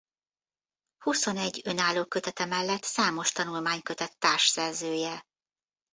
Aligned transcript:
Huszonegy 0.97 1.61
önálló 1.65 2.05
kötete 2.05 2.45
mellett 2.45 2.83
számos 2.83 3.31
tanulmánykötet 3.31 4.17
társszerzője. 4.17 5.25